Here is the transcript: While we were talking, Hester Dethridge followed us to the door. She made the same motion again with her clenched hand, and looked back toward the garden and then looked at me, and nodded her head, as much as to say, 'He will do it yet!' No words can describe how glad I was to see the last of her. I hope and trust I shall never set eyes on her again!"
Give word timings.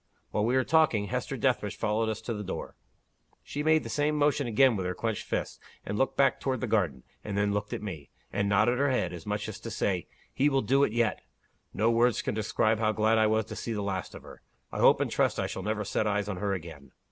While 0.31 0.45
we 0.45 0.55
were 0.55 0.63
talking, 0.63 1.09
Hester 1.09 1.37
Dethridge 1.37 1.75
followed 1.77 2.09
us 2.09 2.21
to 2.21 2.33
the 2.33 2.43
door. 2.43 2.75
She 3.43 3.61
made 3.61 3.83
the 3.83 3.87
same 3.87 4.15
motion 4.15 4.47
again 4.47 4.75
with 4.75 4.87
her 4.87 4.95
clenched 4.95 5.29
hand, 5.29 5.59
and 5.85 5.95
looked 5.95 6.17
back 6.17 6.39
toward 6.39 6.59
the 6.61 6.65
garden 6.65 7.03
and 7.23 7.37
then 7.37 7.53
looked 7.53 7.71
at 7.71 7.83
me, 7.83 8.09
and 8.33 8.49
nodded 8.49 8.79
her 8.79 8.89
head, 8.89 9.13
as 9.13 9.27
much 9.27 9.47
as 9.47 9.59
to 9.59 9.69
say, 9.69 10.07
'He 10.33 10.49
will 10.49 10.63
do 10.63 10.83
it 10.83 10.91
yet!' 10.91 11.21
No 11.71 11.91
words 11.91 12.23
can 12.23 12.33
describe 12.33 12.79
how 12.79 12.93
glad 12.93 13.19
I 13.19 13.27
was 13.27 13.45
to 13.45 13.55
see 13.55 13.73
the 13.73 13.83
last 13.83 14.15
of 14.15 14.23
her. 14.23 14.41
I 14.71 14.79
hope 14.79 15.01
and 15.01 15.11
trust 15.11 15.39
I 15.39 15.45
shall 15.45 15.61
never 15.61 15.85
set 15.85 16.07
eyes 16.07 16.27
on 16.27 16.37
her 16.37 16.51
again!" 16.53 16.93